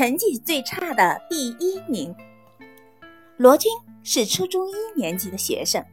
[0.00, 2.16] 成绩最差的第一名。
[3.36, 3.70] 罗军
[4.02, 5.84] 是初中一年级的学生，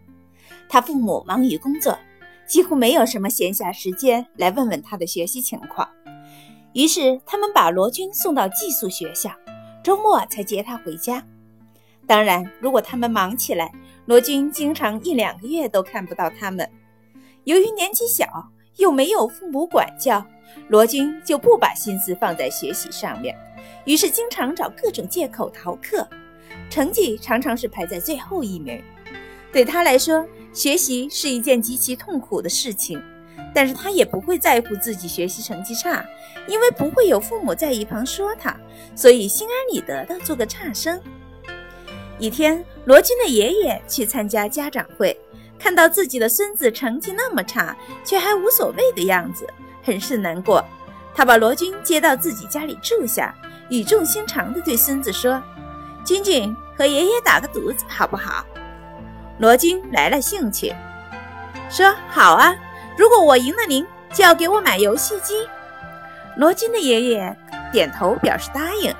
[0.69, 1.99] 他父母忙于工作，
[2.47, 5.85] 几乎没有什么闲暇时间来问问他的学习情况。
[6.71, 9.29] 于是，他们把罗军送到寄宿学校，
[9.83, 11.21] 周末才接他回家。
[12.07, 13.69] 当然，如果他们忙起来，
[14.05, 16.65] 罗军经常一两个月都看不到他们。
[17.43, 18.25] 由于年纪小，
[18.77, 20.25] 又没有父母管教，
[20.69, 23.35] 罗军就不把心思放在学习上面。
[23.85, 26.07] 于是经常找各种借口逃课，
[26.69, 28.81] 成绩常常是排在最后一名。
[29.51, 33.01] 对他来说，学习是一件极其痛苦的事情，
[33.55, 36.05] 但是他也不会在乎自己学习成绩差，
[36.47, 38.55] 因为不会有父母在一旁说他，
[38.93, 40.99] 所以心安理得的做个差生。
[42.19, 45.17] 一天，罗军的爷爷去参加家长会，
[45.57, 49.47] 看到自己的孙子成绩那么差，却还无所谓的样子，
[49.87, 50.61] 很是难过。
[51.15, 53.33] 他把罗军接到自己家里住下。
[53.69, 55.41] 语重心长地对孙子说
[56.05, 58.45] ：“君君和爷爷打个赌子好不好？”
[59.39, 60.73] 罗军来了兴趣，
[61.69, 62.55] 说：“好啊！
[62.97, 65.45] 如果我赢了您，就要给我买游戏机。”
[66.37, 67.35] 罗军的爷爷
[67.73, 68.93] 点头表示答应，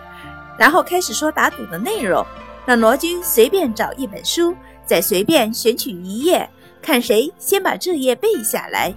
[0.57, 2.25] 然后开始说打赌的内容，
[2.65, 4.53] 让罗军随便找一本书，
[4.85, 6.49] 再随便选取一页，
[6.81, 8.93] 看谁先把这页背下来。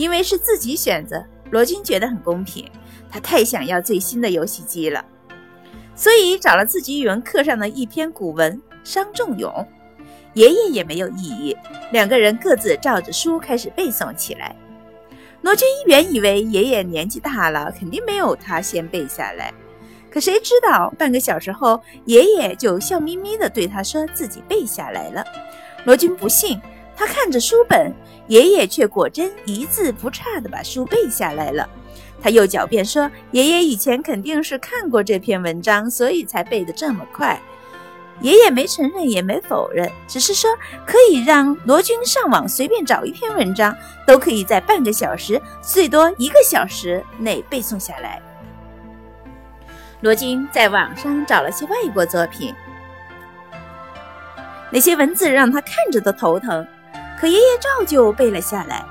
[0.00, 2.66] 因为是自己选择，罗军觉得很公平。
[3.10, 5.04] 他太想要最新的游戏机了，
[5.94, 9.52] 所以找了自己语文课上的一篇古文《伤仲永》。
[10.32, 11.54] 爷爷也没有异议，
[11.92, 14.56] 两个人各自照着书开始背诵起来。
[15.42, 19.52] 罗军原以为爷爷年纪大了，肯定没有他先背下来，
[20.10, 25.22] 可谁知道半个小时后，爷爷就笑眯眯地对他说自己背下来了。
[25.84, 26.58] 罗军不信，
[27.00, 27.90] 他看着书本，
[28.26, 31.66] 爷爷却果真一字不差地把书背下来了。
[32.20, 37.40] 他又狡辩说：“爷爷以前肯定是看过这篇文章，所以才背得这么快。”
[38.20, 40.50] 爷爷没承认，也没否认，只是说
[40.84, 43.74] 可以让罗军上网随便找一篇文章，
[44.06, 48.20] 都可以在半个小时，最多一个小时内背诵下来。
[50.02, 52.54] 罗军在网上找了些外国作品，
[54.70, 56.66] 那些文字让他看着都头疼，
[57.20, 58.82] 可爷爷照旧背了下来。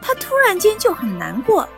[0.00, 1.68] 他突然间就很难过。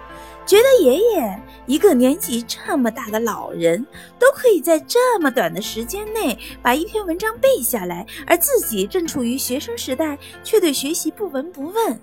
[0.46, 3.84] 觉得爷爷一个年纪这么大的老人，
[4.16, 12.00] 都可以在这么短的时间内把一篇文章背下来，而自己正处于学生时代，却对学习不闻不问。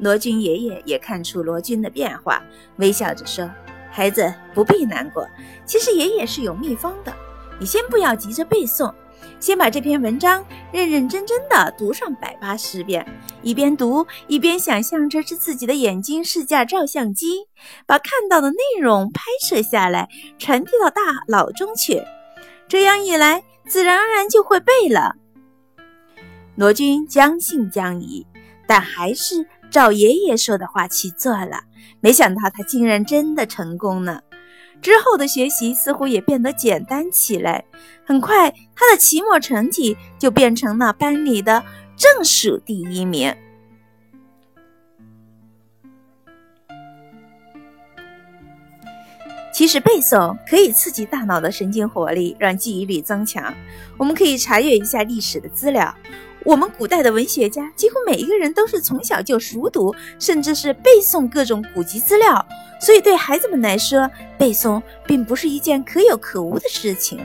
[0.00, 2.42] 罗军爷爷也看出罗军的变化，
[2.76, 3.50] 微笑着说
[3.90, 5.26] ：“孩子不必难过，
[5.64, 7.12] 其实爷爷是有秘方的，
[7.58, 8.92] 你先不要急着背诵。”
[9.38, 13.06] 先把这篇文章认认真真的读上百八十遍，
[13.42, 17.46] 一边读一边想象着是自己的眼睛是架照相机，
[17.86, 22.02] 把看到的内容拍摄下来，传递到大脑中去。
[22.68, 25.16] 这样一来，自然而然就会背了。
[26.56, 28.26] 罗军将信将疑，
[28.66, 31.62] 但还是照爷爷说的话去做了。
[32.00, 34.22] 没想到他竟然真的成功了。
[34.80, 37.64] 之后的学习似乎也变得简单起来，
[38.04, 41.62] 很快他的期末成绩就变成了班里的
[41.96, 43.34] 正数第一名。
[49.52, 53.52] 其实背诵可以刺激大脑的神经活力，让记忆力增强。
[53.98, 55.94] 我们可以查阅一下历史的资料。
[56.44, 62.44] 我们古代的文学家几乎每一个人都是从小就熟读，甚至是背诵各种古籍资料，
[62.80, 67.20] 所以对孩子们来说，背诵并不是一件可有可无的事情。